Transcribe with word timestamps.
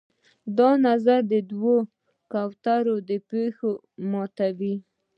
د 0.57 0.59
نظر 0.85 1.19
د 1.31 1.33
دوو 1.51 1.77
کوترو 2.33 2.95
پښې 3.27 3.43
مې 4.09 4.11
ماتي 4.11 4.73